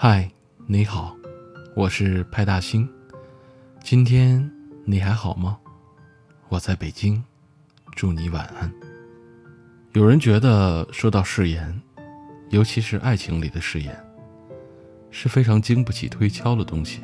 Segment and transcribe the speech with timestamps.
[0.00, 0.30] 嗨，
[0.68, 1.16] 你好，
[1.74, 2.88] 我是派大星。
[3.82, 4.48] 今天
[4.84, 5.58] 你还好吗？
[6.48, 7.20] 我在北京，
[7.96, 8.72] 祝你晚安。
[9.94, 11.82] 有人觉得说到誓言，
[12.50, 14.00] 尤其是爱情里的誓言，
[15.10, 17.00] 是非常经不起推敲的东西。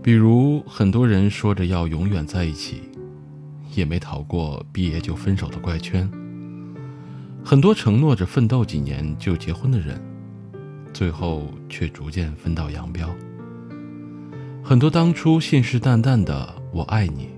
[0.00, 2.88] 比如很多人说着要永远在一起，
[3.74, 6.08] 也没逃过毕业就分手的怪圈。
[7.44, 10.00] 很多承诺着奋斗几年就结婚的人。
[10.92, 13.08] 最后却逐渐分道扬镳。
[14.62, 17.30] 很多当初信誓旦旦的“我爱你”，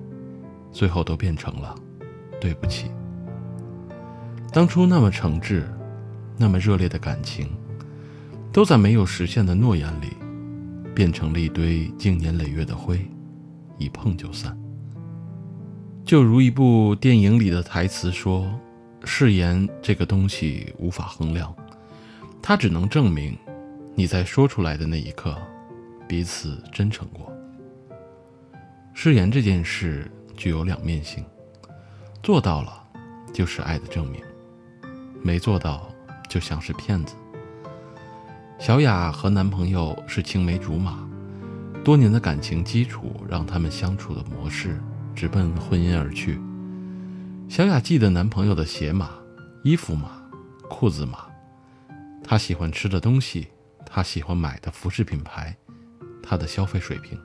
[0.72, 1.74] 最后都变成了
[2.40, 2.90] “对不起”。
[4.52, 5.62] 当初那么诚挚、
[6.36, 7.48] 那么热烈的感情，
[8.52, 10.08] 都在没有实现的诺言里，
[10.94, 13.00] 变成了一堆经年累月的灰，
[13.78, 14.54] 一碰就散。
[16.04, 18.52] 就如一部电影里的台词说
[19.04, 21.54] ：“誓言这个东西无法衡量。”
[22.42, 23.38] 它只能证明，
[23.94, 25.36] 你在说出来的那一刻，
[26.08, 27.32] 彼此真诚过。
[28.92, 31.24] 誓言这件事具有两面性，
[32.20, 32.82] 做到了
[33.32, 34.20] 就是爱的证明，
[35.22, 35.88] 没做到
[36.28, 37.14] 就像是骗子。
[38.58, 41.08] 小雅和男朋友是青梅竹马，
[41.84, 44.80] 多年的感情基础让他们相处的模式
[45.14, 46.40] 直奔婚姻而去。
[47.48, 49.10] 小雅记得男朋友的鞋码、
[49.62, 50.10] 衣服码、
[50.68, 51.31] 裤子码。
[52.32, 53.48] 他喜欢吃的东西，
[53.84, 55.54] 他喜欢买的服饰品牌，
[56.22, 57.20] 他的消费水平。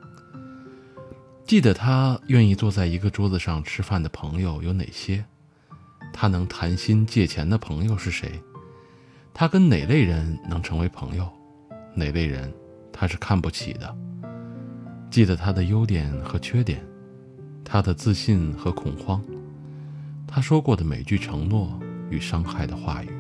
[1.46, 5.24] 记得他愿意坐在一个桌子上吃饭的朋友有哪些？
[6.12, 8.30] 他能谈心借钱的朋友是谁？
[9.34, 11.26] 他跟哪类人能成为朋友？
[11.96, 12.54] 哪类人
[12.92, 13.96] 他是看不起的？
[15.10, 16.86] 记得他的优点和缺点，
[17.64, 19.24] 他的自信和恐慌，
[20.28, 23.17] 他说过的每句承诺与伤害的话语。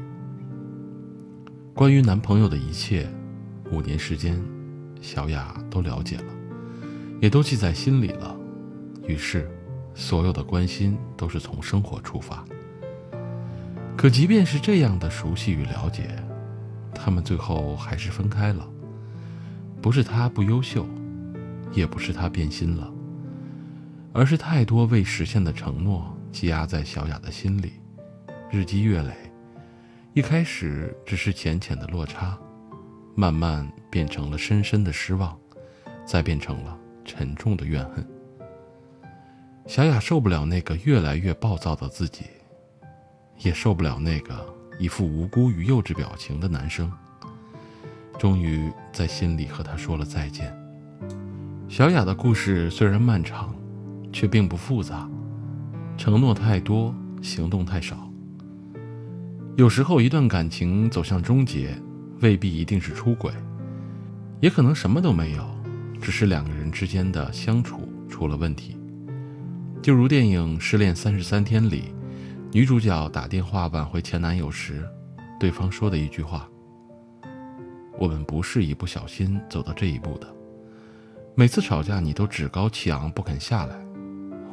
[1.77, 3.07] 关于男朋友的一切，
[3.71, 4.43] 五年时间，
[4.99, 6.23] 小雅都了解了，
[7.21, 8.35] 也都记在心里了。
[9.05, 9.47] 于是，
[9.93, 12.43] 所有的关心都是从生活出发。
[13.95, 16.09] 可即便是这样的熟悉与了解，
[16.95, 18.67] 他们最后还是分开了。
[19.79, 20.83] 不是他不优秀，
[21.73, 22.91] 也不是他变心了，
[24.13, 27.73] 而是太多未实现的承诺积压在小雅的心里，
[28.49, 29.26] 日积月累。
[30.17, 32.35] 一开始只是浅浅的落差，
[33.13, 35.37] 慢慢变成了深深的失望，
[36.07, 38.03] 再变成了沉重的怨恨。
[39.67, 42.23] 小雅受不了那个越来越暴躁的自己，
[43.43, 44.43] 也受不了那个
[44.79, 46.91] 一副无辜与幼稚表情的男生。
[48.17, 50.51] 终于在心里和他说了再见。
[51.69, 53.55] 小雅的故事虽然漫长，
[54.11, 55.07] 却并不复杂，
[55.95, 56.91] 承诺太多，
[57.21, 58.06] 行动太少。
[59.57, 61.75] 有时候，一段感情走向终结，
[62.21, 63.33] 未必一定是出轨，
[64.39, 65.43] 也可能什么都没有，
[65.99, 68.77] 只是两个人之间的相处出了问题。
[69.81, 71.85] 就如电影《失恋三十三天》里，
[72.51, 74.87] 女主角打电话挽回前男友时，
[75.39, 76.47] 对方说的一句话
[77.97, 80.27] ：“我们不是一不小心走到这一步的。
[81.33, 83.75] 每次吵架，你都趾高气昂，不肯下来，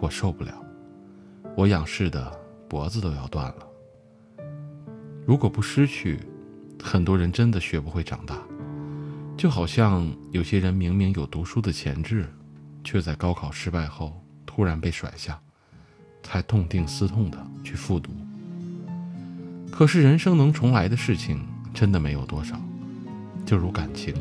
[0.01, 0.55] 我受不了，
[1.55, 2.33] 我仰视的
[2.71, 3.57] 脖子都要断了。”
[5.27, 6.21] 如果不失去，
[6.83, 8.37] 很多人真的学不会长大。
[9.37, 12.31] 就好像有些人明明有读书的潜质，
[12.85, 15.41] 却在高考失败后突然被甩下，
[16.23, 18.13] 才痛定思痛的去复读。
[19.73, 22.61] 可是人生能重来的事情真的没有多少，
[23.45, 24.15] 就如感情，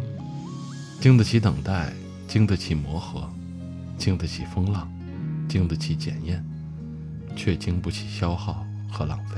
[1.00, 1.94] 经得起等待，
[2.28, 3.30] 经得起磨合，
[3.98, 4.92] 经得起风浪，
[5.48, 6.44] 经得起检验，
[7.36, 9.36] 却经不起消耗和浪费。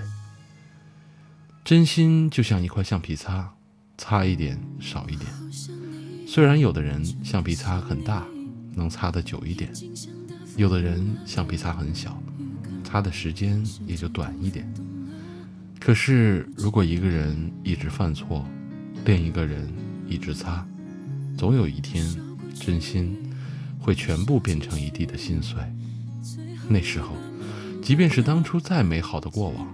[1.66, 3.52] 真心就像一块橡皮擦，
[3.98, 5.28] 擦一点少一点。
[6.28, 8.24] 虽然有的人橡皮擦很大，
[8.76, 9.72] 能擦得久一点；
[10.58, 12.22] 有的人橡皮擦很小，
[12.84, 14.72] 擦的时间也就短一点。
[15.80, 18.46] 可是，如果一个人一直犯错，
[19.04, 19.68] 另一个人
[20.08, 20.64] 一直擦，
[21.36, 22.06] 总有一天，
[22.54, 23.18] 真心
[23.80, 25.60] 会全部变成一地的心碎。
[26.70, 27.16] 那时候，
[27.82, 29.68] 即便是当初再美好的过往，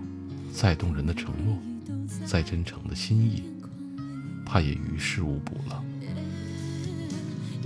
[0.53, 1.57] 再动人的承诺。
[2.25, 3.43] 再真诚的心意，
[4.45, 5.83] 怕也于事无补了。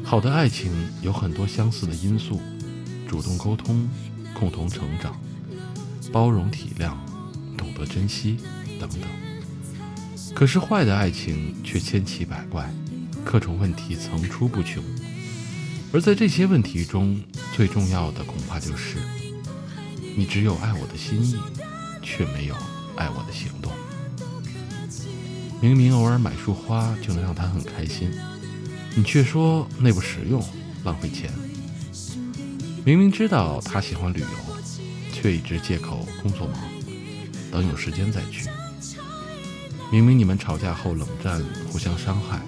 [0.03, 0.71] 好的爱情
[1.01, 2.39] 有很多相似的因素，
[3.07, 3.89] 主动沟通，
[4.33, 5.19] 共同成长，
[6.11, 6.95] 包容体谅，
[7.57, 8.37] 懂得珍惜，
[8.79, 9.01] 等等。
[10.33, 12.69] 可是坏的爱情却千奇百怪，
[13.23, 14.83] 各种问题层出不穷。
[15.93, 17.19] 而在这些问题中，
[17.55, 18.97] 最重要的恐怕就是，
[20.15, 21.37] 你只有爱我的心意，
[22.01, 22.55] 却没有
[22.95, 23.71] 爱我的行动。
[25.61, 28.11] 明明偶尔买束花就能让他很开心，
[28.95, 30.43] 你却说那不实用，
[30.83, 31.31] 浪费钱。
[32.83, 34.27] 明明知道他喜欢旅游，
[35.11, 36.57] 却一直借口工作忙，
[37.51, 38.47] 等有时间再去。
[39.91, 42.41] 明明你们吵架后冷战，互相伤害，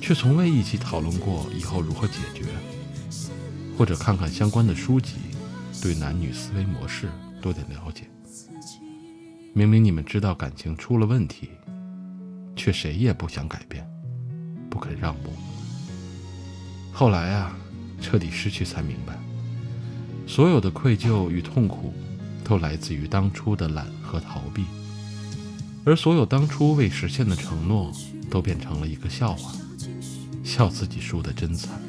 [0.00, 2.44] 却从未一起讨论过以后如何解决，
[3.76, 5.14] 或者看看相关的书籍，
[5.82, 7.08] 对男女思维模式
[7.40, 8.02] 多点了解。
[9.54, 11.48] 明明你们知道感情出了问题，
[12.66, 13.88] 却谁也不想改变，
[14.68, 15.30] 不肯让步。
[16.92, 17.56] 后来啊。
[17.98, 19.16] 彻底失去，才明白，
[20.26, 21.94] 所有的愧疚与痛苦，
[22.44, 24.64] 都来自于当初的懒和逃避，
[25.84, 27.90] 而所有当初未实现的承诺，
[28.28, 29.54] 都变成了一个笑话，
[30.44, 31.80] 笑自己输得真惨。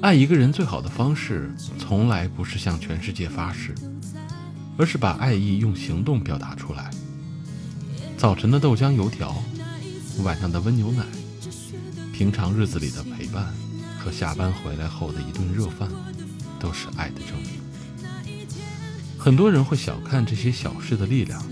[0.00, 3.72] 爱一个人最好的方式，从来不是向全世界发誓，
[4.76, 6.90] 而是把爱意用行动表达出来。
[8.22, 9.34] 早晨的豆浆油条，
[10.22, 11.02] 晚上的温牛奶，
[12.12, 13.52] 平常日子里的陪伴。
[13.98, 15.88] 和下班回来后的一顿热饭，
[16.60, 17.50] 都是爱的证明。
[19.18, 21.42] 很多人会小看这些小事的力量，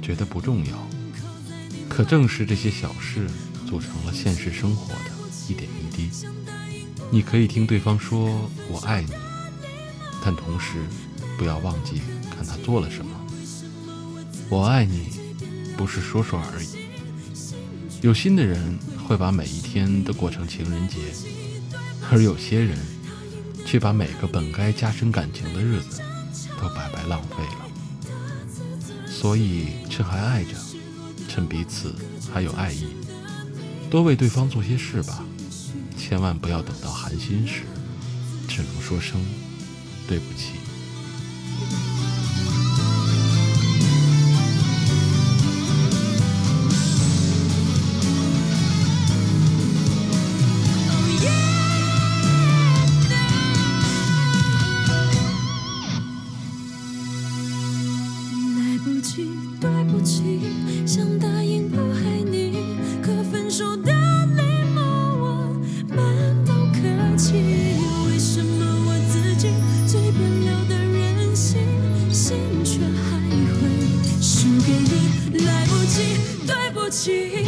[0.00, 0.88] 觉得不重要。
[1.86, 3.28] 可正是这些小事，
[3.68, 5.10] 组成了现实生活的
[5.50, 6.08] 一点一滴。
[7.10, 9.12] 你可以听对方说“我爱你”，
[10.24, 10.78] 但同时
[11.36, 12.00] 不要忘记
[12.34, 13.10] 看他做了什么。
[14.48, 15.10] 我爱你，
[15.76, 16.68] 不是说说而已。
[18.02, 20.96] 有心的人会把每一天都过成情人节。
[22.08, 22.78] 而有些人，
[23.66, 26.00] 却把每个本该加深感情的日子，
[26.60, 29.08] 都白白浪费了。
[29.08, 30.50] 所以，趁还爱着，
[31.28, 31.92] 趁彼此
[32.32, 32.86] 还有爱意，
[33.90, 35.24] 多为对方做些事吧。
[35.98, 37.62] 千万不要等到寒心时，
[38.46, 39.20] 只能说声
[40.06, 40.52] 对不起。
[60.86, 62.52] 想答应不爱你？
[63.02, 63.92] 可分手的
[64.34, 64.42] 理
[64.74, 64.80] 由
[65.20, 65.52] 我
[65.88, 67.34] 们都客气
[68.08, 69.48] 为什么我自己
[69.86, 71.60] 最变了的任性？
[72.10, 73.18] 心却还
[73.58, 73.60] 会
[74.20, 75.44] 输给你？
[75.44, 75.96] 来不及
[76.46, 77.45] 对不起。